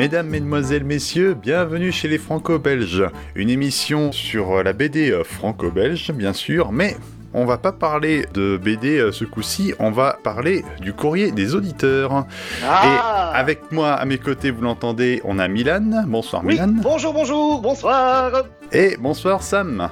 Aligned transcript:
Mesdames, 0.00 0.28
Mesdemoiselles, 0.28 0.84
Messieurs, 0.84 1.34
bienvenue 1.34 1.92
chez 1.92 2.08
les 2.08 2.16
Franco-Belges. 2.16 3.04
Une 3.34 3.50
émission 3.50 4.12
sur 4.12 4.62
la 4.62 4.72
BD 4.72 5.12
franco-belge, 5.22 6.10
bien 6.12 6.32
sûr, 6.32 6.72
mais 6.72 6.96
on 7.34 7.44
va 7.44 7.58
pas 7.58 7.72
parler 7.72 8.24
de 8.32 8.56
BD 8.56 8.96
euh, 8.96 9.12
ce 9.12 9.26
coup-ci, 9.26 9.74
on 9.78 9.90
va 9.90 10.16
parler 10.24 10.64
du 10.80 10.94
courrier 10.94 11.32
des 11.32 11.54
auditeurs. 11.54 12.24
Ah 12.66 13.34
Et 13.34 13.38
avec 13.38 13.72
moi 13.72 13.92
à 13.92 14.06
mes 14.06 14.16
côtés, 14.16 14.50
vous 14.50 14.62
l'entendez, 14.62 15.20
on 15.26 15.38
a 15.38 15.48
Milan. 15.48 16.04
Bonsoir 16.06 16.40
Oui, 16.46 16.54
Milan. 16.54 16.72
bonjour, 16.80 17.12
bonjour, 17.12 17.60
bonsoir. 17.60 18.44
Et 18.72 18.96
bonsoir 18.98 19.42
Sam. 19.42 19.90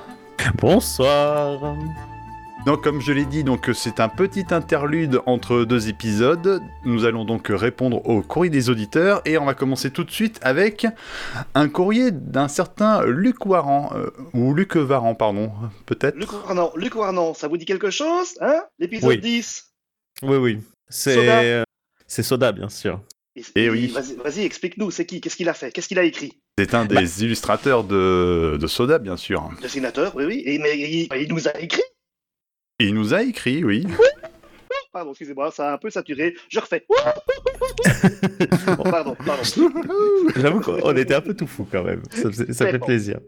Bonsoir. 0.55 1.77
Donc 2.69 2.85
comme 2.85 3.01
je 3.01 3.13
l'ai 3.13 3.25
dit, 3.25 3.45
donc 3.45 3.71
c'est 3.73 3.99
un 3.99 4.11
petit 4.11 4.45
interlude 4.51 5.23
entre 5.25 5.65
deux 5.65 5.89
épisodes. 5.89 6.61
Nous 6.85 7.07
allons 7.07 7.25
donc 7.25 7.47
répondre 7.49 8.07
au 8.07 8.21
courrier 8.21 8.51
des 8.51 8.69
auditeurs 8.69 9.23
et 9.25 9.39
on 9.39 9.47
va 9.47 9.55
commencer 9.55 9.91
tout 9.91 10.05
de 10.05 10.11
suite 10.11 10.39
avec 10.43 10.87
un 11.55 11.71
courrier 11.71 12.11
d'un 12.11 12.47
certain 12.47 13.07
Luc 13.07 13.47
Waran 13.47 13.91
euh, 13.95 14.11
ou 14.35 14.53
Luc 14.53 14.77
Varan 14.77 15.15
pardon, 15.15 15.51
peut-être. 15.87 16.15
Luc 16.17 16.31
Warnan, 16.31 16.71
Luc 16.77 16.95
Warnan, 16.95 17.33
ça 17.33 17.49
vous 17.49 17.57
dit 17.57 17.65
quelque 17.65 17.89
chose, 17.89 18.35
hein? 18.43 18.61
L'épisode 18.79 19.09
Oui. 19.09 19.19
10. 19.19 19.65
Oui, 20.25 20.37
oui. 20.37 20.59
Soda. 20.91 21.15
C'est 21.17 21.29
euh, 21.31 21.63
c'est 22.07 22.23
Soda, 22.23 22.53
bien 22.53 22.69
sûr. 22.69 23.01
Et- 23.35 23.43
Eh 23.55 23.65
et 23.65 23.71
oui. 23.71 23.95
Vas-y, 24.23 24.43
explique-nous, 24.45 24.91
c'est 24.91 25.07
qui 25.07 25.23
Qu'est-ce 25.23 25.37
qu'il 25.37 25.49
a 25.49 25.55
fait? 25.55 25.73
Qu'est-ce 25.73 25.89
qu'il 25.89 25.99
a 25.99 26.05
écrit? 26.05 26.39
C'est 26.59 26.75
un 26.75 26.85
des 26.85 27.25
illustrateurs 27.25 27.83
de, 27.85 28.59
de 28.61 28.67
Soda 28.67 28.99
bien 28.99 29.17
sûr. 29.17 29.49
Dessinateur, 29.63 30.13
oui, 30.17 30.25
oui. 30.27 30.43
Et, 30.45 30.59
mais 30.59 30.79
il, 30.79 31.09
il 31.19 31.29
nous 31.33 31.49
a 31.49 31.59
écrit 31.61 31.81
il 32.79 32.95
nous 32.95 33.15
a 33.15 33.23
écrit, 33.23 33.65
oui. 33.65 33.87
Pardon, 34.93 35.11
excusez-moi, 35.11 35.51
ça 35.51 35.71
a 35.71 35.75
un 35.75 35.79
peu 35.79 35.91
saturé. 35.91 36.35
Je 36.49 36.61
refais. 36.61 36.85
Bon, 36.89 38.83
pardon, 38.91 39.15
pardon. 39.15 39.43
J'avoue 40.37 40.61
qu'on 40.61 40.97
était 40.97 41.15
un 41.15 41.21
peu 41.21 41.35
tout 41.35 41.47
fou 41.47 41.67
quand 41.71 41.85
même. 41.85 42.03
Ça, 42.11 42.67
fait 42.67 42.79
bon. 42.79 42.87
plaisir. 42.87 43.21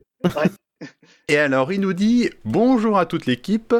Et 1.28 1.36
alors, 1.36 1.70
il 1.70 1.80
nous 1.80 1.92
dit 1.92 2.30
Bonjour 2.44 2.98
à 2.98 3.04
toute 3.04 3.26
l'équipe. 3.26 3.74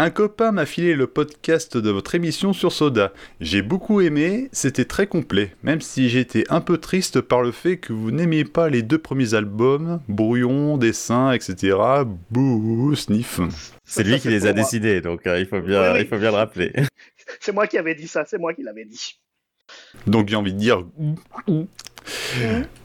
Un 0.00 0.08
copain 0.08 0.50
m'a 0.50 0.64
filé 0.64 0.94
le 0.94 1.06
podcast 1.06 1.76
de 1.76 1.90
votre 1.90 2.14
émission 2.14 2.54
sur 2.54 2.72
Soda. 2.72 3.12
J'ai 3.38 3.60
beaucoup 3.60 4.00
aimé, 4.00 4.48
c'était 4.50 4.86
très 4.86 5.06
complet, 5.06 5.54
même 5.62 5.82
si 5.82 6.08
j'étais 6.08 6.44
un 6.48 6.62
peu 6.62 6.78
triste 6.78 7.20
par 7.20 7.42
le 7.42 7.52
fait 7.52 7.76
que 7.76 7.92
vous 7.92 8.10
n'aimiez 8.10 8.46
pas 8.46 8.70
les 8.70 8.80
deux 8.80 8.96
premiers 8.96 9.34
albums, 9.34 10.00
Brouillon, 10.08 10.78
Dessin, 10.78 11.32
etc. 11.32 11.76
Bouh, 12.30 12.94
sniff. 12.94 13.40
C'est 13.84 14.02
lui 14.02 14.18
qui 14.18 14.28
les 14.28 14.46
a 14.46 14.54
décidés, 14.54 15.02
donc 15.02 15.26
euh, 15.26 15.38
il, 15.38 15.44
faut 15.44 15.60
bien, 15.60 15.82
Oui, 15.82 15.88
oui. 15.92 16.00
il 16.00 16.06
faut 16.06 16.16
bien 16.16 16.30
le 16.30 16.36
rappeler. 16.36 16.72
C'est 17.40 17.52
moi 17.52 17.66
qui 17.66 17.76
avais 17.76 17.94
dit 17.94 18.08
ça, 18.08 18.24
c'est 18.24 18.38
moi 18.38 18.54
qui 18.54 18.62
l'avais 18.62 18.86
dit. 18.86 19.20
Donc 20.06 20.28
j'ai 20.28 20.36
envie 20.36 20.54
de 20.54 20.58
dire 20.58 20.82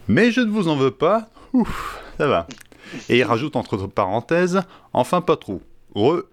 Mais 0.10 0.32
je 0.32 0.42
ne 0.42 0.52
vous 0.52 0.68
en 0.68 0.76
veux 0.76 0.92
pas. 0.92 1.30
Ouf, 1.54 2.04
ça 2.18 2.28
va. 2.28 2.46
Et 3.08 3.20
il 3.20 3.24
rajoute 3.24 3.56
entre 3.56 3.88
parenthèses 3.88 4.64
Enfin 4.92 5.22
pas 5.22 5.38
trop. 5.38 5.62
Re. 5.96 6.24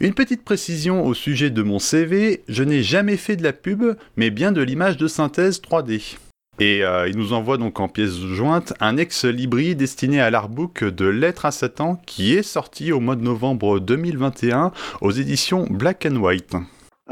Une 0.00 0.14
petite 0.14 0.44
précision 0.44 1.04
au 1.04 1.12
sujet 1.12 1.50
de 1.50 1.62
mon 1.62 1.78
CV, 1.78 2.42
je 2.48 2.62
n'ai 2.64 2.82
jamais 2.82 3.18
fait 3.18 3.36
de 3.36 3.42
la 3.42 3.52
pub, 3.52 3.84
mais 4.16 4.30
bien 4.30 4.50
de 4.50 4.62
l'image 4.62 4.96
de 4.96 5.06
synthèse 5.06 5.60
3D. 5.60 6.16
Et 6.58 6.82
euh, 6.84 7.06
il 7.08 7.16
nous 7.16 7.32
envoie 7.34 7.58
donc 7.58 7.80
en 7.80 7.88
pièce 7.88 8.18
jointe 8.18 8.72
un 8.80 8.96
ex-libri 8.96 9.76
destiné 9.76 10.20
à 10.20 10.30
l'artbook 10.30 10.84
de 10.84 11.06
Lettres 11.06 11.46
à 11.46 11.50
Satan 11.50 11.96
qui 12.06 12.34
est 12.34 12.42
sorti 12.42 12.92
au 12.92 13.00
mois 13.00 13.16
de 13.16 13.22
novembre 13.22 13.78
2021 13.80 14.72
aux 15.02 15.10
éditions 15.10 15.66
Black 15.70 16.06
and 16.10 16.16
White. 16.16 16.56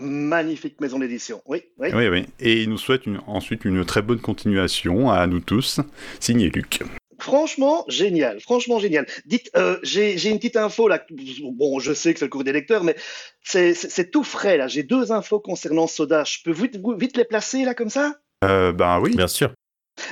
Magnifique 0.01 0.81
maison 0.81 0.99
d'édition. 0.99 1.43
Oui, 1.47 1.63
oui. 1.79 1.89
Oui, 1.95 2.09
oui. 2.09 2.27
Et 2.41 2.63
il 2.63 2.71
nous 2.71 2.79
souhaite 2.79 3.05
une- 3.07 3.21
ensuite 3.27 3.65
une 3.65 3.85
très 3.85 4.01
bonne 4.01 4.21
continuation 4.21 5.11
à 5.11 5.27
nous 5.27 5.41
tous. 5.41 5.81
Signé 6.21 6.51
Luc. 6.51 6.81
Franchement, 7.21 7.85
génial. 7.89 8.41
Franchement, 8.41 8.79
génial. 8.79 9.07
Dites, 9.27 9.51
euh, 9.57 9.79
j'ai 9.83 10.17
j'ai 10.19 10.31
une 10.31 10.37
petite 10.39 10.57
info 10.57 10.87
là. 10.89 11.05
Bon, 11.43 11.79
je 11.81 11.93
sais 11.93 12.13
que 12.13 12.19
c'est 12.21 12.27
le 12.27 12.31
cours 12.31 12.45
des 12.45 12.53
lecteurs, 12.53 12.85
mais 12.85 12.95
c'est- 13.43 13.75
c'est 13.75 13.91
c'est 13.91 14.11
tout 14.11 14.23
frais 14.25 14.57
là. 14.57 14.69
J'ai 14.69 14.83
deux 14.85 15.11
infos 15.13 15.41
concernant 15.41 15.87
Soda. 15.87 16.25
Je 16.25 16.39
peux 16.45 16.53
vite, 16.53 16.79
vite 16.99 17.17
les 17.17 17.25
placer 17.25 17.65
là 17.65 17.75
comme 17.75 17.91
ça? 17.91 18.15
Euh, 18.45 18.73
ben 18.73 19.01
oui. 19.01 19.17
Bien 19.17 19.27
sûr. 19.27 19.53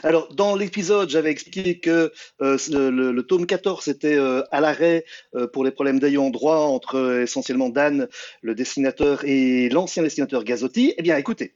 Alors, 0.02 0.34
dans 0.34 0.56
l'épisode, 0.56 1.08
j'avais 1.10 1.30
expliqué 1.30 1.78
que 1.78 2.12
euh, 2.42 2.58
le, 2.72 2.90
le- 2.90 3.12
le 3.12 3.22
tome 3.22 3.46
14 3.46 3.86
était 3.86 4.16
euh, 4.16 4.42
à 4.50 4.60
l'arrêt 4.60 5.04
euh, 5.36 5.46
pour 5.46 5.62
les 5.64 5.70
problèmes 5.70 6.00
d'ayant 6.00 6.28
droit 6.30 6.56
entre 6.56 6.96
euh, 6.96 7.22
essentiellement 7.22 7.68
Dan, 7.68 8.08
le 8.42 8.54
dessinateur, 8.56 9.24
et 9.24 9.68
l'ancien 9.68 10.02
dessinateur 10.02 10.42
Gazotti. 10.42 10.92
Eh 10.98 11.02
bien, 11.02 11.16
écoutez. 11.16 11.54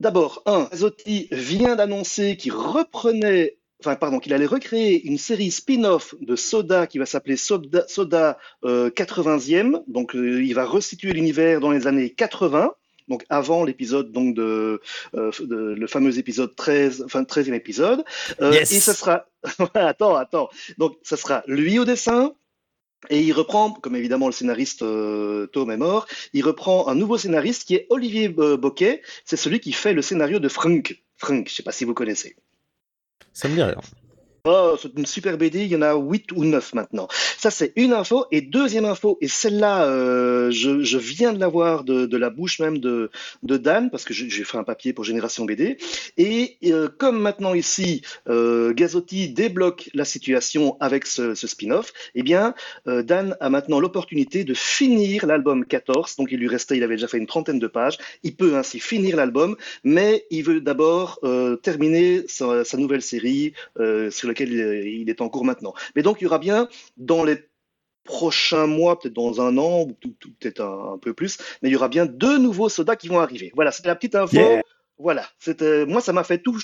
D'abord, 0.00 0.42
un, 0.46 0.68
Gazotti 0.70 1.28
vient 1.32 1.76
d'annoncer 1.76 2.36
qu'il 2.38 2.52
reprenait, 2.52 3.57
enfin, 3.80 3.96
pardon, 3.96 4.18
qu'il 4.18 4.32
allait 4.34 4.46
recréer 4.46 5.06
une 5.06 5.18
série 5.18 5.50
spin-off 5.50 6.14
de 6.20 6.36
Soda 6.36 6.86
qui 6.86 6.98
va 6.98 7.06
s'appeler 7.06 7.36
Soda, 7.36 7.84
Soda 7.88 8.38
euh, 8.64 8.90
80e. 8.90 9.82
Donc, 9.86 10.14
euh, 10.16 10.42
il 10.42 10.54
va 10.54 10.64
resituer 10.64 11.12
l'univers 11.12 11.60
dans 11.60 11.70
les 11.70 11.86
années 11.86 12.10
80. 12.10 12.72
Donc 13.08 13.24
avant 13.30 13.64
l'épisode 13.64 14.12
donc 14.12 14.34
de, 14.34 14.82
euh, 15.14 15.30
de- 15.40 15.74
le 15.74 15.86
fameux 15.86 16.18
épisode 16.18 16.54
13, 16.54 17.02
enfin 17.06 17.22
13e 17.24 17.54
épisode. 17.54 18.04
Euh, 18.42 18.52
Yes. 18.52 18.70
Et 18.70 18.80
ça 18.80 18.92
sera, 18.92 19.26
attends, 19.74 20.14
attends. 20.14 20.50
Donc 20.76 20.98
ça 21.02 21.16
sera 21.16 21.42
lui 21.46 21.78
au 21.78 21.86
dessin. 21.86 22.34
Et 23.08 23.22
il 23.22 23.32
reprend, 23.32 23.70
comme 23.72 23.96
évidemment 23.96 24.26
le 24.26 24.32
scénariste 24.32 24.82
euh, 24.82 25.46
Tom 25.46 25.70
est 25.70 25.76
mort, 25.78 26.06
il 26.34 26.44
reprend 26.44 26.88
un 26.88 26.94
nouveau 26.96 27.16
scénariste 27.16 27.64
qui 27.64 27.76
est 27.76 27.86
Olivier 27.88 28.34
euh, 28.38 28.58
Boquet. 28.58 29.00
C'est 29.24 29.36
celui 29.38 29.60
qui 29.60 29.72
fait 29.72 29.94
le 29.94 30.02
scénario 30.02 30.38
de 30.38 30.48
Frank. 30.50 31.00
Frank, 31.16 31.48
je 31.48 31.54
sais 31.54 31.62
pas 31.62 31.72
si 31.72 31.84
vous 31.86 31.94
connaissez. 31.94 32.36
Ça 33.38 33.46
me 33.48 33.54
dit. 33.54 33.62
Oh, 34.44 34.76
c'est 34.80 34.96
une 34.96 35.06
super 35.06 35.36
BD, 35.36 35.64
il 35.64 35.68
y 35.68 35.76
en 35.76 35.82
a 35.82 35.94
8 35.94 36.32
ou 36.32 36.44
9 36.44 36.74
maintenant. 36.74 37.08
Ça, 37.36 37.50
c'est 37.50 37.72
une 37.76 37.92
info. 37.92 38.26
Et 38.30 38.40
deuxième 38.40 38.84
info, 38.84 39.18
et 39.20 39.28
celle-là, 39.28 39.84
euh, 39.84 40.50
je, 40.50 40.98
viens 40.98 41.32
de 41.32 41.40
l'avoir 41.40 41.84
de, 41.84 42.06
de 42.06 42.16
la 42.16 42.30
bouche 42.30 42.60
même 42.60 42.78
de, 42.78 43.10
Dan, 43.42 43.90
parce 43.90 44.04
que 44.04 44.14
j'ai 44.14 44.44
fait 44.44 44.58
un 44.58 44.64
papier 44.64 44.92
pour 44.92 45.04
Génération 45.04 45.44
BD. 45.44 45.78
Et 46.16 46.56
euh, 46.64 46.88
comme 46.88 47.20
maintenant 47.20 47.54
ici, 47.54 48.02
euh, 48.28 48.72
Gazotti 48.72 49.28
débloque 49.30 49.90
la 49.94 50.04
situation 50.04 50.76
avec 50.80 51.06
ce, 51.06 51.34
spin-off, 51.34 51.92
eh 52.14 52.22
bien, 52.22 52.54
euh, 52.86 53.02
Dan 53.02 53.36
a 53.40 53.50
maintenant 53.50 53.80
l'opportunité 53.80 54.44
de 54.44 54.54
finir 54.54 55.26
l'album 55.26 55.64
14. 55.64 56.16
Donc, 56.16 56.28
il 56.30 56.38
lui 56.38 56.48
restait, 56.48 56.76
il 56.76 56.82
avait 56.82 56.96
déjà 56.96 57.08
fait 57.08 57.18
une 57.18 57.26
trentaine 57.26 57.58
de 57.58 57.66
pages. 57.66 57.98
Il 58.22 58.36
peut 58.36 58.56
ainsi 58.56 58.78
finir 58.78 59.16
l'album, 59.16 59.56
mais 59.84 60.26
il 60.30 60.44
veut 60.44 60.60
d'abord 60.60 61.20
terminer 61.62 62.24
sa, 62.28 62.64
sa 62.64 62.76
nouvelle 62.76 63.02
série 63.02 63.52
euh, 63.80 64.10
sur 64.28 64.44
laquelle 64.44 64.52
il 64.86 65.08
est- 65.08 65.20
en 65.20 65.28
cours 65.28 65.44
maintenant. 65.44 65.74
Mais 65.96 66.02
donc, 66.02 66.20
il 66.20 66.24
y 66.24 66.26
aura 66.26 66.38
bien 66.38 66.68
dans 66.96 67.24
les 67.24 67.38
prochains 68.04 68.66
mois, 68.66 68.98
peut-être 68.98 69.14
dans 69.14 69.40
un 69.40 69.58
an, 69.58 69.82
ou 69.82 69.92
peut-être 69.92 70.60
un, 70.60 70.94
un 70.94 70.98
peu 70.98 71.12
plus, 71.12 71.38
mais 71.62 71.68
il 71.68 71.72
y 71.72 71.76
aura 71.76 71.88
bien 71.88 72.06
deux 72.06 72.38
nouveaux 72.38 72.68
sodas 72.68 72.96
qui 72.96 73.08
vont 73.08 73.20
arriver. 73.20 73.50
Voilà, 73.54 73.70
c'était 73.72 73.88
la 73.88 73.96
petite 73.96 74.14
info. 74.14 74.36
Yeah. 74.36 74.62
Voilà, 75.00 75.24
c'était 75.38 75.86
moi 75.86 76.00
ça 76.00 76.12
m'a 76.12 76.24
fait 76.24 76.38
tout 76.38 76.58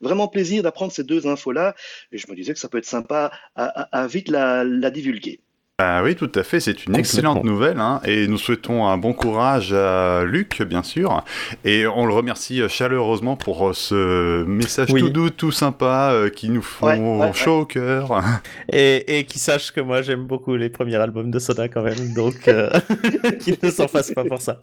vraiment 0.00 0.28
plaisir 0.28 0.62
d'apprendre 0.62 0.92
ces 0.92 1.04
deux 1.04 1.26
infos-là, 1.26 1.74
et 2.10 2.16
je 2.16 2.26
me 2.30 2.34
disais 2.34 2.54
que 2.54 2.58
ça 2.58 2.70
peut 2.70 2.78
être 2.78 2.86
sympa 2.86 3.30
à, 3.54 3.64
à- 3.64 4.02
à 4.02 4.06
vite 4.06 4.28
la, 4.30 4.64
la 4.64 4.90
divulguer. 4.90 5.40
Ah 5.78 6.02
oui, 6.02 6.16
tout 6.16 6.32
à 6.34 6.42
fait. 6.42 6.58
C'est 6.58 6.86
une 6.86 6.96
excellente 6.96 7.44
nouvelle. 7.44 7.78
hein, 7.80 8.00
et 8.06 8.26
nous 8.28 8.38
souhaitons 8.38 8.86
un 8.86 8.96
bon 8.96 9.12
courage 9.12 9.74
à 9.74 10.24
Luc, 10.24 10.62
bien 10.62 10.82
sûr. 10.82 11.22
Et 11.66 11.86
on 11.86 12.06
le 12.06 12.14
remercie 12.14 12.62
chaleureusement 12.70 13.36
pour 13.36 13.68
euh, 13.68 13.72
ce 13.74 14.42
message 14.44 14.88
Oui. 14.90 15.00
tout 15.02 15.10
doux, 15.10 15.28
tout 15.28 15.52
sympa, 15.52 16.12
euh, 16.14 16.30
qui 16.30 16.48
nous 16.48 16.62
font 16.62 16.86
Ouais, 16.86 16.98
ouais, 16.98 17.26
ouais. 17.26 17.32
chaud 17.34 17.60
au 17.60 17.66
cœur. 17.66 18.22
Et, 18.72 19.18
et 19.18 19.24
qui 19.26 19.38
sache 19.38 19.70
que 19.70 19.82
moi 19.82 20.00
j'aime 20.00 20.24
beaucoup 20.24 20.56
les 20.56 20.70
premiers 20.70 20.96
albums 20.96 21.30
de 21.30 21.38
Soda 21.38 21.68
quand 21.68 21.82
même, 21.82 22.14
donc 22.14 22.48
euh, 22.48 22.70
qu'il 23.40 23.58
ne 23.62 23.70
s'en 23.70 23.86
fasse 23.86 24.12
pas 24.12 24.24
pour 24.24 24.40
ça. 24.40 24.60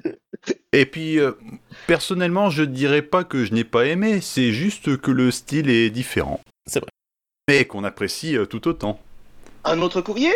Et 0.72 0.88
puis, 0.88 1.20
euh, 1.20 1.34
personnellement, 1.86 2.50
je 2.50 2.64
dirais 2.64 3.04
pas 3.04 3.24
que 3.24 3.46
je 3.46 3.54
n'ai 3.54 3.64
pas 3.64 3.86
aimé. 3.86 4.20
C'est 4.20 4.52
juste 4.52 4.98
que 4.98 5.12
le 5.12 5.30
style 5.30 5.70
est 5.70 5.92
différent. 5.92 6.42
C'est 6.66 6.80
vrai. 6.80 6.90
Mais 7.48 7.66
qu'on 7.66 7.84
apprécie 7.84 8.36
tout 8.50 8.68
autant. 8.68 9.00
Un 9.64 9.80
autre 9.82 10.02
courrier? 10.02 10.32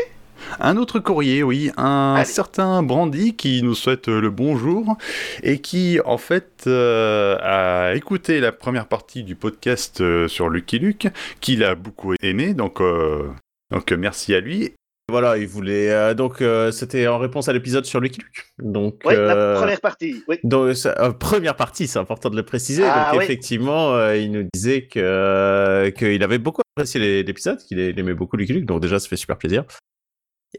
Un 0.60 0.78
autre 0.78 1.00
courrier, 1.00 1.44
oui, 1.44 1.72
un 1.78 2.16
Allez. 2.18 2.26
certain 2.26 2.84
Brandy 2.84 3.36
qui 3.36 3.62
nous 3.64 3.76
souhaite 3.76 4.08
euh, 4.10 4.20
le 4.22 4.30
bonjour 4.30 4.98
et 5.44 5.60
qui, 5.60 6.00
en 6.06 6.18
fait, 6.18 6.64
euh, 6.68 7.38
a 7.42 7.96
écouté 7.96 8.40
la 8.40 8.52
première 8.52 8.88
partie 8.88 9.24
du 9.24 9.36
podcast 9.36 10.02
euh, 10.02 10.28
sur 10.28 10.50
Lucky 10.50 10.80
Luke, 10.80 11.08
qu'il 11.42 11.64
a 11.64 11.76
beaucoup 11.76 12.14
aimé, 12.22 12.54
donc, 12.54 12.82
euh, 12.82 13.28
donc 13.72 13.92
merci 13.92 14.34
à 14.34 14.40
lui. 14.40 14.74
Voilà, 15.10 15.38
il 15.38 15.48
voulait. 15.48 15.90
euh, 15.90 16.14
donc, 16.14 16.42
euh, 16.42 16.70
c'était 16.72 17.08
en 17.08 17.18
réponse 17.18 17.48
à 17.48 17.54
l'épisode 17.54 17.86
sur 17.86 18.02
Lucky 18.02 18.20
Luke. 18.20 18.46
Donc, 18.62 19.00
Oui, 19.06 19.14
euh, 19.16 19.54
la 19.54 19.60
première 19.62 19.80
partie. 19.80 20.22
Oui. 20.28 20.36
donc, 20.44 20.76
euh, 20.86 21.12
première 21.14 21.56
partie, 21.56 21.88
c'est 21.88 21.98
important 22.00 22.30
de 22.30 22.36
le 22.36 22.44
préciser. 22.44 22.84
Ah, 22.86 23.12
donc, 23.12 23.20
oui. 23.20 23.24
effectivement, 23.24 23.94
euh, 23.94 24.18
il 24.18 24.32
nous 24.34 24.44
disait 24.54 24.82
que 24.82 25.00
euh, 25.00 25.92
qu'il 25.92 26.22
avait 26.24 26.40
beaucoup 26.40 26.62
apprécié 26.76 27.24
l'épisode, 27.24 27.58
qu'il 27.60 27.80
il 27.80 27.98
aimait 27.98 28.16
beaucoup 28.16 28.36
Lucky 28.36 28.52
Luke. 28.52 28.66
Donc, 28.66 28.82
déjà, 28.82 29.00
ça 29.00 29.08
fait 29.08 29.16
super 29.16 29.38
plaisir. 29.38 29.64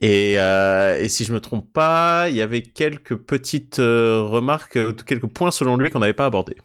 Et, 0.00 0.38
euh, 0.38 0.99
et 1.00 1.08
si 1.08 1.25
je 1.25 1.32
me 1.32 1.40
trompe 1.40 1.73
pas, 1.73 2.29
il 2.29 2.37
y 2.37 2.43
avait 2.43 2.62
quelques 2.62 3.17
petites 3.17 3.79
euh, 3.79 4.23
remarques, 4.23 4.76
euh, 4.76 4.93
quelques 4.93 5.26
points 5.26 5.50
selon 5.50 5.76
lui 5.76 5.90
qu'on 5.90 6.00
n'avait 6.00 6.12
pas 6.14 6.26
abordés. 6.26 6.56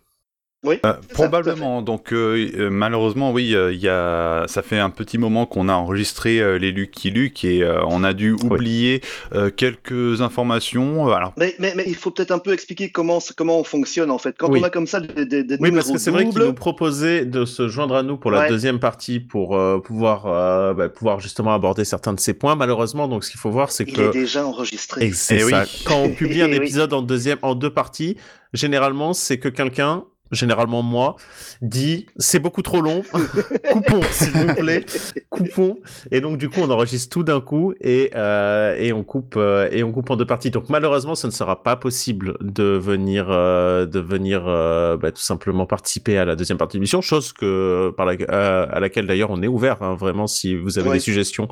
Oui. 0.63 0.79
Euh, 0.85 0.93
c'est 1.01 1.07
ça, 1.09 1.13
probablement. 1.13 1.81
Donc 1.81 2.13
euh, 2.13 2.49
euh, 2.57 2.69
malheureusement, 2.69 3.31
oui, 3.31 3.53
euh, 3.55 3.73
il 3.73 3.79
y 3.79 3.89
a, 3.89 4.45
ça 4.47 4.61
fait 4.61 4.79
un 4.79 4.89
petit 4.89 5.17
moment 5.17 5.45
qu'on 5.45 5.67
a 5.69 5.73
enregistré 5.73 6.39
euh, 6.39 6.57
les 6.57 6.71
Lucky 6.71 7.09
Luke 7.11 7.43
et 7.43 7.63
euh, 7.63 7.81
on 7.87 8.03
a 8.03 8.13
dû 8.13 8.31
oublier 8.31 9.01
euh, 9.33 9.49
quelques 9.49 10.21
informations. 10.21 11.09
Euh, 11.09 11.13
Alors 11.13 11.33
Mais, 11.37 11.55
mais, 11.59 11.73
mais 11.75 11.83
il 11.87 11.95
faut 11.95 12.11
peut-être 12.11 12.31
un 12.31 12.39
peu 12.39 12.53
expliquer 12.53 12.89
comment, 12.91 13.19
comment 13.35 13.59
on 13.59 13.63
fonctionne 13.63 14.09
en 14.11 14.17
fait. 14.17 14.35
Quand 14.37 14.49
Oui. 14.49 14.59
on 14.61 14.63
a 14.63 14.69
comme 14.69 14.87
ça 14.87 14.99
des, 15.01 15.25
des, 15.25 15.43
des 15.43 15.57
Oui, 15.59 15.71
parce 15.71 15.91
que 15.91 15.97
c'est 15.97 16.11
vrai 16.11 16.23
qu'il 16.25 16.33
doubles, 16.33 16.45
nous 16.47 16.53
proposait 16.53 17.25
de 17.25 17.45
se 17.45 17.67
joindre 17.67 17.95
à 17.95 18.03
nous 18.03 18.17
pour 18.17 18.31
la 18.31 18.39
Ouais. 18.43 18.49
deuxième 18.49 18.79
partie 18.79 19.19
pour 19.19 19.57
euh, 19.57 19.79
pouvoir 19.79 20.25
euh, 20.27 20.73
bah, 20.73 20.89
pouvoir 20.89 21.19
justement 21.19 21.53
aborder 21.53 21.85
certains 21.85 22.13
de 22.13 22.19
ces 22.19 22.33
points. 22.33 22.55
Malheureusement, 22.55 23.07
donc 23.07 23.23
ce 23.23 23.31
qu'il 23.31 23.39
faut 23.39 23.51
voir, 23.51 23.71
c'est 23.71 23.83
il 23.87 23.93
que 23.93 24.01
est 24.01 24.11
déjà 24.11 24.45
enregistré. 24.45 25.05
Et 25.05 25.11
c'est 25.11 25.39
Eh 25.39 25.43
oui. 25.43 25.51
ça. 25.51 25.65
Quand 25.85 25.97
on 25.99 26.09
publie 26.09 26.41
un 26.41 26.47
Eh 26.47 26.51
oui. 26.51 26.57
épisode 26.57 26.93
en 26.93 27.01
deuxième, 27.01 27.37
en 27.41 27.53
deux 27.55 27.69
parties, 27.69 28.15
généralement, 28.53 29.13
c'est 29.13 29.37
que 29.39 29.49
quelqu'un, 29.49 30.03
généralement 30.33 30.81
moi, 30.83 31.15
dit 31.61 32.05
c'est 32.17 32.39
beaucoup 32.39 32.61
trop 32.61 32.81
long, 32.81 33.03
coupons 33.71 34.01
s'il 34.11 34.31
vous 34.31 34.53
plaît, 34.55 34.85
coupons. 35.29 35.77
Et 36.11 36.21
donc 36.21 36.37
du 36.37 36.49
coup, 36.49 36.59
on 36.61 36.69
enregistre 36.69 37.09
tout 37.11 37.23
d'un 37.23 37.41
coup 37.41 37.73
et 37.81 38.11
euh, 38.15 38.75
et 38.77 38.93
on 38.93 39.03
coupe 39.03 39.35
euh, 39.37 39.69
et 39.71 39.83
on 39.83 39.91
coupe 39.91 40.09
en 40.09 40.15
deux 40.15 40.25
parties. 40.25 40.51
Donc 40.51 40.69
malheureusement, 40.69 41.15
ce 41.15 41.27
ne 41.27 41.31
sera 41.31 41.63
pas 41.63 41.75
possible 41.75 42.35
de 42.41 42.63
venir 42.63 43.27
euh, 43.29 43.85
de 43.85 43.99
venir 43.99 44.43
euh, 44.47 44.97
bah, 44.97 45.11
tout 45.11 45.21
simplement 45.21 45.65
participer 45.65 46.17
à 46.17 46.25
la 46.25 46.35
deuxième 46.35 46.57
partie 46.57 46.77
de 46.77 46.79
l'émission, 46.79 47.01
chose 47.01 47.33
que 47.33 47.91
par 47.95 48.05
la, 48.05 48.13
euh, 48.29 48.67
à 48.69 48.79
laquelle 48.79 49.07
d'ailleurs 49.07 49.31
on 49.31 49.41
est 49.41 49.47
ouvert. 49.47 49.81
hein, 49.81 49.95
vraiment, 49.95 50.27
si 50.27 50.55
vous 50.55 50.77
avez 50.79 50.89
Ouais. 50.89 50.95
des 50.95 50.99
suggestions. 50.99 51.47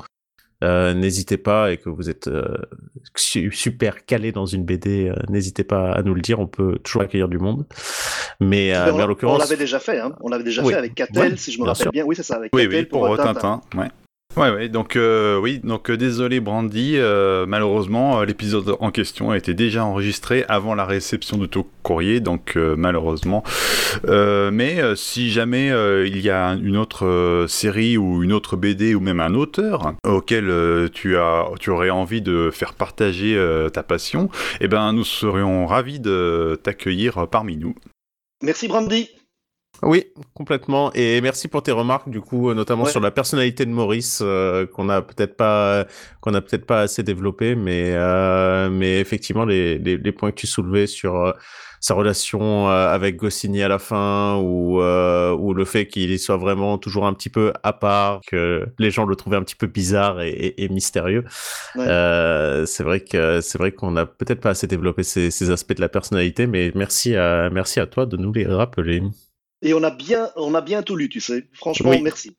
Euh, 0.62 0.94
n'hésitez 0.94 1.38
pas 1.38 1.72
et 1.72 1.76
que 1.76 1.88
vous 1.90 2.08
êtes 2.08 2.28
euh, 2.28 2.44
su- 3.16 3.50
super 3.50 4.04
calé 4.06 4.30
dans 4.30 4.46
une 4.46 4.64
BD, 4.64 5.08
euh, 5.08 5.14
n'hésitez 5.28 5.64
pas 5.64 5.90
à 5.90 6.02
nous 6.02 6.14
le 6.14 6.20
dire, 6.20 6.38
on 6.38 6.46
peut 6.46 6.78
toujours 6.84 7.02
accueillir 7.02 7.26
du 7.28 7.38
monde. 7.38 7.66
Mais, 8.42 8.74
euh, 8.74 8.86
Mais 8.86 8.90
on, 8.92 8.94
en 8.96 9.04
on 9.04 9.06
l'occurrence, 9.06 9.38
l'avait 9.40 9.56
déjà 9.56 9.78
fait, 9.78 9.98
hein. 10.00 10.12
on 10.20 10.28
l'avait 10.28 10.44
déjà 10.44 10.62
Oui. 10.62 10.72
fait 10.72 10.78
avec 10.78 10.94
Catel, 10.94 11.32
Ouais, 11.32 11.36
si 11.36 11.52
je 11.52 11.58
me 11.60 11.64
rappelle 11.64 11.82
sûr. 11.82 11.92
bien. 11.92 12.04
Oui, 12.04 12.16
c'est 12.16 12.22
ça, 12.22 12.36
avec 12.36 12.50
oui, 12.54 12.62
Catel 12.64 12.78
oui, 12.80 12.84
pour, 12.86 13.06
euh, 13.06 13.16
Tintin. 13.16 13.60
Ouais. 13.76 13.88
Ouais, 14.34 14.50
ouais, 14.50 14.68
donc 14.70 14.96
euh, 14.96 15.38
oui, 15.38 15.60
donc 15.62 15.90
euh, 15.90 15.96
désolé 15.98 16.40
Brandy, 16.40 16.94
euh, 16.96 17.44
malheureusement 17.46 18.22
l'épisode 18.22 18.76
en 18.80 18.90
question 18.90 19.30
a 19.30 19.36
été 19.36 19.52
déjà 19.52 19.84
enregistré 19.84 20.46
avant 20.48 20.74
la 20.74 20.86
réception 20.86 21.36
de 21.36 21.44
ton 21.44 21.66
courrier, 21.82 22.20
donc 22.20 22.54
euh, 22.56 22.74
malheureusement. 22.74 23.42
Euh, 24.08 24.50
mais 24.50 24.80
euh, 24.80 24.96
si 24.96 25.30
jamais 25.30 25.70
euh, 25.70 26.06
il 26.06 26.18
y 26.22 26.30
a 26.30 26.52
une 26.54 26.78
autre 26.78 27.04
euh, 27.04 27.46
série 27.46 27.98
ou 27.98 28.22
une 28.22 28.32
autre 28.32 28.56
BD 28.56 28.94
ou 28.94 29.00
même 29.00 29.20
un 29.20 29.34
auteur 29.34 29.92
auquel 30.06 30.48
euh, 30.48 30.88
tu 30.90 31.18
as, 31.18 31.44
tu 31.60 31.68
aurais 31.68 31.90
envie 31.90 32.22
de 32.22 32.48
faire 32.50 32.72
partager 32.72 33.36
euh, 33.36 33.68
ta 33.68 33.82
passion, 33.82 34.30
eh 34.62 34.66
ben 34.66 34.94
nous 34.94 35.04
serions 35.04 35.66
ravis 35.66 36.00
de 36.00 36.58
t'accueillir 36.62 37.28
parmi 37.30 37.58
nous. 37.58 37.74
Merci 38.42 38.66
Brandy. 38.68 39.08
Oui, 39.82 40.04
complètement. 40.34 40.92
Et 40.94 41.20
merci 41.20 41.48
pour 41.48 41.62
tes 41.62 41.72
remarques, 41.72 42.08
du 42.08 42.20
coup, 42.20 42.50
euh, 42.50 42.54
notamment 42.54 42.84
Ouais. 42.84 42.90
sur 42.90 43.00
la 43.00 43.10
personnalité 43.10 43.66
de 43.66 43.70
Maurice, 43.70 44.20
euh, 44.22 44.66
qu'on 44.66 44.88
a 44.88 45.02
peut-être 45.02 45.36
pas, 45.36 45.86
qu'on 46.20 46.34
a 46.34 46.40
peut-être 46.40 46.66
pas 46.66 46.80
assez 46.82 47.02
développé, 47.02 47.54
mais, 47.56 47.92
euh, 47.94 48.70
mais 48.70 49.00
effectivement, 49.00 49.44
les, 49.44 49.78
les, 49.78 49.96
les 49.96 50.12
points 50.12 50.30
que 50.30 50.36
tu 50.36 50.46
soulevais 50.46 50.86
sur 50.86 51.16
euh, 51.16 51.32
sa 51.80 51.94
relation 51.94 52.68
euh, 52.70 52.88
avec 52.94 53.16
Goscinny 53.16 53.60
à 53.62 53.66
la 53.68 53.80
fin, 53.80 54.36
ou, 54.36 54.80
euh, 54.80 55.32
ou 55.32 55.52
le 55.52 55.64
fait 55.64 55.86
qu'il 55.88 56.16
soit 56.20 56.36
vraiment 56.36 56.78
toujours 56.78 57.06
un 57.06 57.12
petit 57.12 57.28
peu 57.30 57.52
à 57.64 57.72
part, 57.72 58.20
que 58.24 58.64
les 58.78 58.90
gens 58.92 59.04
le 59.04 59.16
trouvaient 59.16 59.36
un 59.36 59.42
petit 59.42 59.56
peu 59.56 59.66
bizarre 59.66 60.20
et, 60.22 60.30
et, 60.30 60.62
et 60.64 60.68
mystérieux. 60.68 61.24
Ouais. 61.74 61.84
Euh, 61.88 62.66
c'est 62.66 62.84
vrai 62.84 63.00
que 63.00 63.40
c'est 63.40 63.58
vrai 63.58 63.72
qu'on 63.72 63.96
a 63.96 64.06
peut-être 64.06 64.40
pas 64.40 64.50
assez 64.50 64.68
développé 64.68 65.02
ces, 65.02 65.32
ces 65.32 65.50
aspects 65.50 65.74
de 65.74 65.80
la 65.80 65.88
personnalité, 65.88 66.46
mais 66.46 66.70
merci 66.76 67.16
à 67.16 67.50
merci 67.50 67.80
à 67.80 67.86
toi 67.88 68.06
de 68.06 68.16
nous 68.16 68.32
les 68.32 68.46
rappeler. 68.46 69.02
Et 69.62 69.74
on 69.74 69.82
a 69.82 69.90
bien, 69.90 70.28
on 70.36 70.54
a 70.54 70.60
bien 70.60 70.82
tout 70.82 70.96
lu, 70.96 71.08
tu 71.08 71.20
sais. 71.20 71.46
Franchement, 71.52 71.90
Oui. 71.90 72.02
merci. 72.02 72.36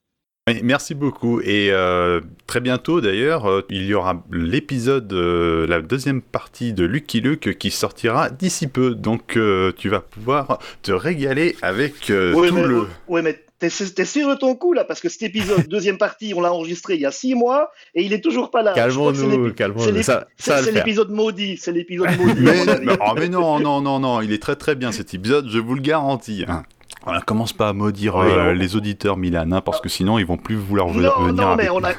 Oui, 0.49 0.59
merci 0.61 0.93
beaucoup. 0.93 1.39
Et 1.39 1.69
euh, 1.71 2.19
très 2.47 2.59
bientôt, 2.59 2.99
d'ailleurs, 2.99 3.45
euh, 3.49 3.61
il 3.69 3.85
y 3.85 3.93
aura 3.93 4.21
l'épisode, 4.29 5.11
euh, 5.13 5.65
la 5.67 5.81
deuxième 5.81 6.21
partie 6.21 6.73
de 6.73 6.83
Lucky 6.83 7.21
Luke 7.21 7.57
qui 7.57 7.71
sortira 7.71 8.29
d'ici 8.29 8.67
peu. 8.67 8.93
Donc, 8.93 9.37
tu 9.77 9.87
vas 9.89 10.01
pouvoir 10.01 10.59
te 10.81 10.91
régaler 10.91 11.55
avec 11.61 11.93
Oui, 12.09 12.49
tout 12.49 12.55
mais, 12.55 12.67
le. 12.67 12.87
ouais, 13.07 13.21
mais 13.21 13.39
t'es, 13.57 13.69
sûr 13.69 14.27
de 14.29 14.35
ton 14.35 14.55
coup 14.55 14.73
là? 14.73 14.83
Parce 14.83 14.99
que 14.99 15.07
cet 15.07 15.23
épisode, 15.23 15.65
deuxième 15.69 15.97
partie, 15.97 16.33
on 16.35 16.41
l'a 16.41 16.51
enregistré 16.51 16.95
il 16.95 16.99
y 17.01 17.05
a 17.05 17.11
six 17.13 17.35
mois 17.35 17.71
et 17.95 18.03
il 18.03 18.11
est 18.11 18.19
toujours 18.19 18.51
pas 18.51 18.63
là. 18.63 18.73
Calmons-nous, 18.73 19.53
calmons-nous. 19.53 20.03
Ça, 20.03 20.27
c'est- 20.35 20.61
ça 20.61 20.71
l'épisode 20.71 21.09
maudit. 21.09 21.55
C'est 21.55 21.71
l'épisode 21.71 22.09
maudit. 22.19 22.41
Mais, 22.41 22.65
mais- 22.81 22.97
oh, 22.99 23.13
mais 23.15 23.29
non, 23.29 23.61
non, 23.61 23.79
non, 23.79 23.97
non, 23.99 24.19
il 24.19 24.33
est 24.33 24.41
très 24.41 24.57
très 24.57 24.75
bien 24.75 24.91
cet 24.91 25.13
épisode, 25.13 25.47
je 25.49 25.59
vous 25.59 25.75
le 25.75 25.81
garantis. 25.81 26.43
hein. 26.49 26.63
Voilà, 27.03 27.21
commence 27.21 27.51
pas 27.53 27.69
à 27.69 27.73
maudire 27.73 28.15
Oui, 28.15 28.27
euh, 28.29 28.53
les 28.53 28.75
auditeurs 28.75 29.17
Milan, 29.17 29.51
hein, 29.51 29.61
parce 29.61 29.81
que 29.81 29.89
sinon 29.89 30.17
ils 30.19 30.25
vont 30.25 30.37
plus 30.37 30.55
vouloir 30.55 30.87
Non, 30.87 30.93
venir 30.93 31.33
non, 31.33 31.55
mais 31.55 31.67
avec 31.67 31.73
on 31.73 31.83
a, 31.83 31.91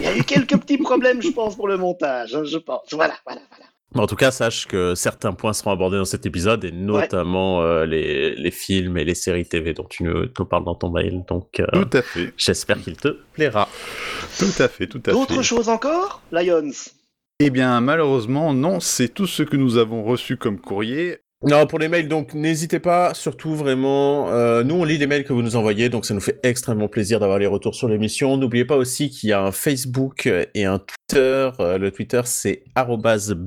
il 0.00 0.06
y 0.06 0.08
a 0.08 0.16
eu 0.16 0.22
quelques 0.22 0.56
petits 0.58 0.78
problèmes, 0.78 1.20
je 1.22 1.30
pense, 1.30 1.56
pour 1.56 1.66
le 1.68 1.76
montage. 1.76 2.34
hein, 2.34 2.44
je 2.44 2.58
pense. 2.58 2.82
Voilà, 2.92 3.14
voilà, 3.26 3.40
voilà. 3.50 3.64
Mais 3.94 4.00
En 4.00 4.06
tout 4.08 4.16
cas, 4.16 4.30
sache 4.32 4.66
que 4.66 4.94
certains 4.96 5.32
points 5.34 5.52
seront 5.52 5.70
abordés 5.70 5.98
dans 5.98 6.04
cet 6.04 6.26
épisode, 6.26 6.64
et 6.64 6.72
notamment 6.72 7.62
euh, 7.62 7.84
les, 7.84 8.34
les 8.34 8.50
films 8.50 8.96
et 8.98 9.04
les 9.04 9.14
séries 9.14 9.46
TV 9.46 9.72
dont 9.72 9.86
tu 9.88 10.02
nous, 10.02 10.26
nous 10.36 10.44
parles 10.44 10.64
dans 10.64 10.74
ton 10.74 10.90
mail. 10.90 11.24
Donc, 11.28 11.60
euh, 11.60 11.66
Tout 11.72 11.96
à 11.96 12.02
fait, 12.02 12.32
j'espère 12.36 12.80
qu'il 12.80 12.96
te 12.96 13.08
plaira. 13.32 13.68
tout 14.38 14.46
à 14.62 14.68
fait, 14.68 14.86
tout 14.88 14.98
à 15.06 15.10
fait. 15.10 15.12
D'autres 15.12 15.42
choses 15.42 15.68
encore, 15.68 16.22
Lions? 16.32 16.70
Eh 17.40 17.50
bien, 17.50 17.80
malheureusement, 17.80 18.52
non, 18.54 18.78
c'est 18.80 19.08
tout 19.08 19.26
ce 19.26 19.42
que 19.42 19.56
nous 19.56 19.76
avons 19.76 20.02
reçu 20.04 20.36
comme 20.36 20.58
courrier. 20.60 21.18
Non, 21.46 21.66
pour 21.66 21.78
les 21.78 21.88
mails, 21.88 22.08
donc 22.08 22.32
n'hésitez 22.32 22.80
pas, 22.80 23.12
surtout 23.12 23.54
vraiment, 23.54 24.30
euh, 24.30 24.64
nous 24.64 24.76
on 24.76 24.84
lit 24.84 24.96
les 24.96 25.06
mails 25.06 25.24
que 25.24 25.34
vous 25.34 25.42
nous 25.42 25.56
envoyez, 25.56 25.90
donc 25.90 26.06
ça 26.06 26.14
nous 26.14 26.20
fait 26.20 26.40
extrêmement 26.42 26.88
plaisir 26.88 27.20
d'avoir 27.20 27.38
les 27.38 27.46
retours 27.46 27.74
sur 27.74 27.86
l'émission. 27.86 28.38
N'oubliez 28.38 28.64
pas 28.64 28.76
aussi 28.76 29.10
qu'il 29.10 29.28
y 29.28 29.32
a 29.32 29.42
un 29.42 29.52
Facebook 29.52 30.26
et 30.26 30.64
un 30.64 30.78
Twitter. 30.78 31.50
Euh, 31.60 31.78
le 31.78 31.90
Twitter 31.90 32.22
c'est 32.24 32.62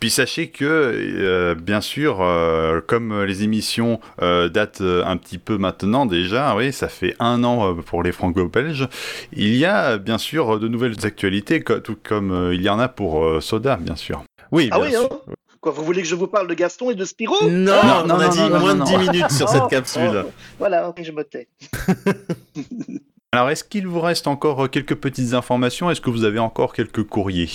Puis 0.00 0.10
sachez 0.10 0.50
que, 0.50 0.64
euh, 0.64 1.54
bien 1.54 1.80
sûr, 1.80 2.20
euh, 2.20 2.80
comme 2.86 3.22
les 3.24 3.44
émissions 3.44 3.98
euh, 4.20 4.48
datent 4.50 4.82
un 4.82 5.16
petit 5.16 5.38
peu 5.38 5.56
maintenant 5.56 6.04
déjà, 6.04 6.54
oui, 6.56 6.72
ça 6.72 6.88
fait 6.88 7.14
un 7.18 7.44
an 7.44 7.74
pour 7.74 8.02
les 8.02 8.12
franco-belges, 8.12 8.88
il 9.32 9.54
y 9.56 9.64
a 9.64 9.96
bien 9.96 10.18
sûr 10.18 10.58
de 10.60 10.68
nouvelles 10.68 11.06
actualités, 11.06 11.60
co- 11.62 11.80
tout 11.80 11.96
comme 12.02 12.30
euh, 12.32 12.54
il 12.54 12.60
y 12.62 12.68
en 12.68 12.78
a 12.78 12.88
pour 12.88 13.24
euh, 13.24 13.40
Soda, 13.40 13.76
bien 13.76 13.96
sûr. 13.96 14.22
Oui, 14.52 14.68
Ah 14.70 14.78
bien 14.80 14.86
oui, 14.86 14.92
sûr. 14.92 15.08
hein? 15.28 15.32
Quoi, 15.62 15.72
vous 15.72 15.82
voulez 15.84 16.02
que 16.02 16.08
je 16.08 16.14
vous 16.14 16.26
parle 16.28 16.46
de 16.46 16.54
Gaston 16.54 16.90
et 16.90 16.94
de 16.94 17.04
Spirou? 17.06 17.34
Non, 17.48 17.72
Ah, 17.82 18.02
on 18.04 18.08
non, 18.08 18.18
a 18.18 18.26
non, 18.26 18.32
dit 18.32 18.38
non, 18.40 18.48
non, 18.50 18.58
moins 18.60 18.74
non, 18.74 18.84
de 18.84 18.90
non. 18.90 18.98
10 18.98 19.10
minutes 19.10 19.30
sur 19.30 19.46
Oh, 19.48 19.52
cette 19.52 19.68
capsule. 19.68 20.24
oh, 20.26 20.30
voilà, 20.58 20.88
ok, 20.90 21.00
je 21.02 21.10
me 21.12 21.24
tais. 21.24 21.48
Alors, 23.36 23.50
est-ce 23.50 23.64
qu'il 23.64 23.86
vous 23.86 24.00
reste 24.00 24.28
encore 24.28 24.64
euh, 24.64 24.66
quelques 24.68 24.94
petites 24.94 25.34
informations? 25.34 25.90
Est-ce 25.90 26.00
que 26.00 26.08
vous 26.08 26.24
avez 26.24 26.38
encore 26.38 26.72
quelques 26.72 27.04
courriers? 27.04 27.50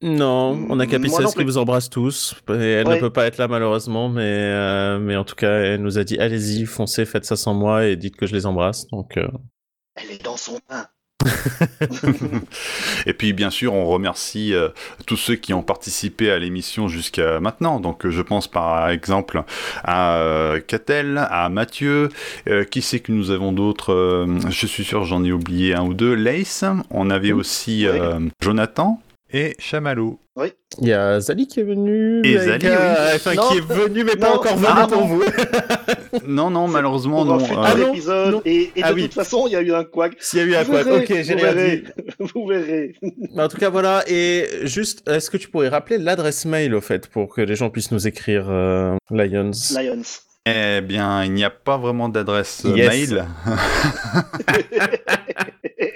Non, 0.00 0.64
on 0.68 0.78
a 0.78 0.86
Capicès 0.86 1.24
qui 1.36 1.42
vous 1.42 1.58
embrasse 1.58 1.90
tous. 1.90 2.36
Et 2.50 2.52
elle 2.52 2.86
Ouais. 2.86 2.94
ne 2.94 3.00
peut 3.00 3.10
pas 3.12 3.26
être 3.26 3.38
là 3.38 3.48
malheureusement, 3.48 4.08
mais, 4.08 4.22
euh, 4.22 5.00
mais 5.00 5.16
en 5.16 5.24
tout 5.24 5.34
cas, 5.34 5.50
elle 5.50 5.82
nous 5.82 5.98
a 5.98 6.04
dit 6.04 6.18
allez-y, 6.20 6.66
foncez, 6.66 7.04
faites 7.04 7.24
ça 7.24 7.34
sans 7.34 7.52
moi 7.52 7.86
et 7.86 7.96
dites 7.96 8.14
que 8.14 8.26
je 8.26 8.32
les 8.32 8.46
embrasse. 8.46 8.86
Donc, 8.92 9.16
euh, 9.16 9.26
Elle 9.96 10.12
est 10.12 10.22
dans 10.24 10.36
son 10.36 10.60
pain. 10.68 10.86
Et 13.06 13.12
puis 13.12 13.32
bien 13.32 13.50
sûr, 13.50 13.72
on 13.74 13.86
remercie 13.86 14.54
euh, 14.54 14.68
tous 15.06 15.16
ceux 15.16 15.34
qui 15.36 15.52
ont 15.54 15.62
participé 15.62 16.30
à 16.30 16.38
l'émission 16.38 16.88
jusqu'à 16.88 17.40
maintenant. 17.40 17.80
Donc 17.80 18.08
je 18.08 18.22
pense 18.22 18.48
par 18.48 18.88
exemple 18.88 19.42
à 19.82 20.16
euh, 20.16 20.60
Catel, 20.60 21.18
à 21.30 21.48
Mathieu, 21.48 22.08
euh, 22.48 22.64
qui 22.64 22.82
c'est 22.82 23.00
que 23.00 23.12
nous 23.12 23.30
avons 23.30 23.52
d'autres 23.52 24.26
Je 24.48 24.66
suis 24.66 24.84
sûr 24.84 25.04
j'en 25.04 25.24
ai 25.24 25.32
oublié 25.32 25.74
un 25.74 25.84
ou 25.84 25.94
deux. 25.94 26.14
Lace, 26.14 26.64
on 26.90 27.10
avait 27.10 27.32
aussi 27.32 27.86
Oui. 27.88 28.30
Jonathan 28.40 29.00
et 29.32 29.54
Chamallow. 29.58 30.23
Oui. 30.36 30.52
Il 30.80 30.88
y 30.88 30.92
a 30.92 31.20
Zali 31.20 31.46
qui 31.46 31.60
est 31.60 31.64
venu. 31.64 32.20
Et 32.24 32.36
Zali, 32.38 32.66
euh, 32.66 33.06
oui. 33.08 33.12
Enfin, 33.14 33.34
Non. 33.34 33.48
qui 33.50 33.58
est 33.58 33.60
venu, 33.60 34.02
mais 34.02 34.16
pas 34.16 34.32
encore 34.34 34.56
venu 34.56 34.66
Ah, 34.68 34.86
pour 34.90 35.02
non. 35.02 35.06
vous. 35.06 35.22
Non, 36.28 36.48
non, 36.50 36.68
malheureusement, 36.68 37.24
non. 37.24 37.34
un 37.34 37.38
futur 37.40 37.58
euh, 37.60 37.64
Ah 37.66 37.74
non, 37.76 37.92
épisode. 37.92 38.32
non. 38.34 38.42
Et, 38.44 38.70
et 38.76 38.80
de 38.82 38.86
Ah 38.86 38.92
oui. 38.92 39.02
toute 39.04 39.14
façon, 39.14 39.46
il 39.48 39.52
y 39.52 39.56
a 39.56 39.60
eu 39.62 39.72
un 39.72 39.82
quack. 39.84 40.14
S'il 40.20 40.38
y 40.38 40.42
a 40.42 40.44
eu 40.44 40.54
un 40.54 40.62
verrez, 40.62 40.92
Ok, 41.02 41.06
j'ai 41.08 41.34
vous 41.34 41.40
rien 41.40 41.54
dit. 41.54 41.84
Vous 42.34 42.46
verrez. 42.46 42.94
Mais 43.34 43.42
En 43.42 43.48
tout 43.48 43.56
cas, 43.56 43.68
voilà. 43.68 44.04
Et 44.06 44.48
juste, 44.62 45.08
est-ce 45.08 45.28
que 45.30 45.36
tu 45.36 45.48
pourrais 45.48 45.68
rappeler 45.68 45.98
l'adresse 45.98 46.44
mail, 46.46 46.74
au 46.74 46.80
fait, 46.80 47.08
pour 47.08 47.34
que 47.34 47.40
les 47.40 47.56
gens 47.56 47.68
puissent 47.70 47.90
nous 47.92 48.06
écrire 48.06 48.46
euh, 48.48 48.96
Lions? 49.10 49.50
Lions. 49.76 50.02
Eh 50.46 50.80
bien, 50.82 51.24
il 51.24 51.32
n'y 51.32 51.42
a 51.44 51.50
pas 51.50 51.78
vraiment 51.78 52.08
d'adresse 52.08 52.62
Yes. 52.64 52.88
mail. 53.10 53.24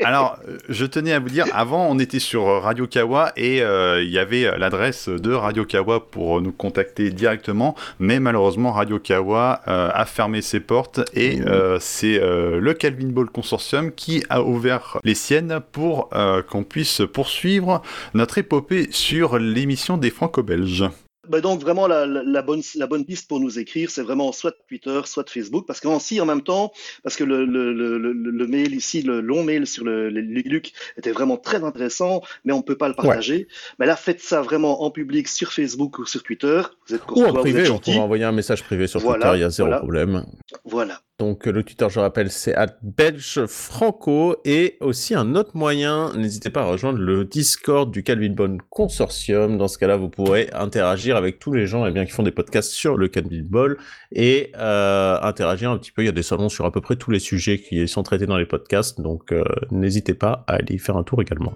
Alors, 0.09 0.39
euh, 0.49 0.57
je 0.71 0.87
tenais 0.87 1.13
à 1.13 1.19
vous 1.19 1.29
dire, 1.29 1.45
avant, 1.53 1.87
on 1.91 1.99
était 1.99 2.19
sur 2.19 2.49
euh, 2.49 2.61
Radio 2.61 2.87
Kawa 2.87 3.31
et 3.37 3.61
euh, 3.61 4.03
il 4.03 4.09
y 4.09 4.19
avait 4.19 4.51
l'adresse 4.57 5.11
de 5.11 5.35
Radio 5.35 5.67
Kawa 5.67 6.09
pour 6.09 6.41
nous 6.41 6.51
contacter 6.51 7.11
directement, 7.11 7.75
mais 7.99 8.19
malheureusement, 8.19 8.73
Radio 8.73 8.99
Kawa 8.99 9.61
euh, 9.69 9.91
a 9.93 10.07
fermé 10.07 10.41
ses 10.41 10.61
portes 10.61 11.03
et 11.13 11.43
euh, 11.43 11.77
c'est 11.79 12.19
le 12.19 12.73
Calvin 12.73 13.09
Ball 13.09 13.29
Consortium 13.29 13.93
qui 13.93 14.25
a 14.31 14.41
ouvert 14.43 14.99
les 15.05 15.15
siennes 15.15 15.61
pour 15.73 16.09
qu'on 16.49 16.65
puisse 16.65 17.03
poursuivre 17.13 17.83
notre 18.15 18.39
épopée 18.39 18.89
sur 18.91 19.39
l'émission 19.39 19.99
des 19.99 20.09
Franco-Belges. 20.09 20.89
Bah 21.29 21.41
donc 21.41 21.61
vraiment 21.61 21.87
la, 21.87 22.07
la, 22.07 22.23
la 22.23 22.43
bonne 22.43 22.63
la 22.77 22.87
bonne 22.87 23.05
piste 23.05 23.29
pour 23.29 23.41
nous 23.41 23.59
écrire, 23.59 23.91
c'est 23.91 24.03
vraiment 24.03 24.33
soit 24.33 24.55
Twitter, 24.69 25.01
soit 25.05 25.29
Facebook, 25.29 25.67
parce 25.67 25.81
qu'ainsi 25.81 26.21
en 26.21 26.27
même 26.27 26.43
temps, 26.43 26.73
parce 27.03 27.17
que 27.17 27.25
le, 27.25 27.45
le, 27.45 27.73
le, 27.73 27.99
le, 28.13 28.47
mail 28.47 28.75
ici, 28.75 29.03
le 29.03 29.21
long 29.21 29.43
mail 29.45 29.67
sur 29.67 29.85
le, 29.85 30.09
le 30.11 30.21
Luc 30.21 30.73
était 30.97 31.13
vraiment 31.13 31.37
très 31.37 31.63
intéressant, 31.65 32.23
mais 32.45 32.53
on 32.53 32.63
peut 32.63 32.77
pas 32.77 32.89
le 32.89 32.95
partager. 32.95 33.49
Mais 33.79 33.87
là, 33.87 33.97
faites 33.97 34.21
ça 34.21 34.41
vraiment 34.43 34.83
en 34.83 34.91
public 34.91 35.29
sur 35.29 35.53
Facebook 35.53 35.99
ou 35.99 36.07
sur 36.07 36.23
Twitter. 36.23 36.63
Vous 36.89 36.95
êtes 36.95 37.03
Ou 37.03 37.05
en 37.05 37.07
courtois, 37.07 37.31
vous 37.31 37.37
êtes 37.39 37.43
privé, 37.55 37.71
on 37.71 37.79
pourra 37.79 37.99
envoyer 37.99 38.25
un 38.25 38.33
message 38.33 38.63
privé 38.65 38.87
sur 38.87 39.01
Voilà, 39.01 39.27
Twitter, 39.27 39.39
il 39.39 39.41
y 39.43 39.45
a 39.45 39.51
zéro 39.51 39.69
voilà. 39.69 39.79
problème. 39.79 40.25
Voilà. 40.65 41.01
Donc 41.19 41.47
le 41.47 41.65
Twitter, 41.65 41.87
je 41.91 41.99
rappelle, 41.99 42.31
c'est 42.31 42.55
belge 42.81 43.45
franco 43.47 44.37
et 44.45 44.77
aussi 44.81 45.17
un 45.17 45.35
autre 45.35 45.51
moyen, 45.55 46.13
n'hésitez 46.17 46.49
pas 46.49 46.61
à 46.61 46.65
rejoindre 46.67 47.01
le 47.01 47.25
Discord 47.25 47.91
du 47.91 48.05
Calvin 48.05 48.31
Ball 48.31 48.59
Consortium. 48.71 49.59
Dans 49.59 49.67
ce 49.67 49.79
cas-là, 49.79 49.97
vous 49.97 50.09
pourrez 50.09 50.49
interagir 50.53 51.17
avec 51.17 51.41
tous 51.41 51.53
les 51.53 51.67
gens 51.67 51.85
eh 51.87 51.91
bien, 51.91 52.05
qui 52.05 52.13
font 52.13 52.23
des 52.23 52.31
podcasts 52.31 52.71
sur 52.71 52.97
le 52.97 53.09
Calvin 53.09 53.43
Ball 53.43 53.77
et 54.13 54.53
euh, 54.59 55.19
interagir 55.21 55.73
un 55.73 55.79
petit 55.79 55.91
peu. 55.91 56.03
Il 56.03 56.07
y 56.07 56.09
a 56.09 56.13
des 56.13 56.23
salons 56.23 56.49
sur 56.49 56.65
à 56.67 56.71
peu 56.71 56.81
près 56.81 56.95
tous 56.95 57.11
les 57.11 57.19
sujets 57.19 57.59
qui 57.59 57.89
sont 57.89 58.05
traités 58.05 58.27
dans 58.27 58.39
les 58.39 58.47
podcasts, 58.47 59.01
donc 59.01 59.33
euh, 59.33 59.43
n'hésitez 59.73 60.15
pas 60.15 60.45
à 60.47 60.55
aller 60.55 60.77
y 60.77 60.79
faire 60.79 60.97
un 60.97 61.03
tour 61.03 61.21
également. 61.21 61.53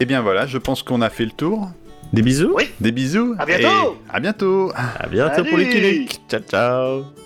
Eh 0.00 0.04
bien 0.04 0.20
voilà, 0.20 0.46
je 0.46 0.58
pense 0.58 0.82
qu'on 0.82 1.00
a 1.00 1.10
fait 1.10 1.26
le 1.26 1.30
tour. 1.30 1.70
Des 2.12 2.22
bisous, 2.22 2.52
Oui. 2.56 2.64
Des 2.80 2.90
bisous. 2.90 3.36
À 3.38 3.46
bientôt 3.46 3.68
et 3.68 3.96
à 4.10 4.20
bientôt. 4.20 4.72
à 4.74 5.06
bientôt 5.06 5.44
pour 5.44 5.58
les 5.58 5.68
Kilik. 5.68 6.20
Ciao 6.28 6.40
ciao 6.40 7.25